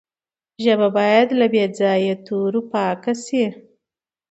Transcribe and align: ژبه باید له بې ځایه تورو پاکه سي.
ژبه 0.63 0.87
باید 0.97 1.27
له 1.39 1.45
بې 1.53 1.65
ځایه 1.79 2.15
تورو 2.25 2.61
پاکه 2.71 3.13
سي. 3.25 3.43